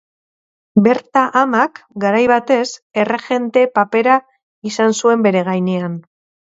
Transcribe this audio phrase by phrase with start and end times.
[0.87, 2.65] Berta amak, garai batez,
[3.05, 4.19] erregente papera
[4.73, 6.05] izan zuen bere gainean.